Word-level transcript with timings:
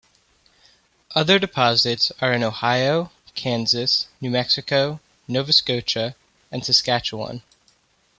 Other 1.13 1.37
deposits 1.37 2.11
are 2.21 2.33
in 2.33 2.41
Ohio, 2.43 3.11
Kansas, 3.35 4.07
New 4.19 4.31
Mexico, 4.31 4.99
Nova 5.27 5.53
Scotia 5.53 6.15
and 6.51 6.65
Saskatchewan. 6.65 7.43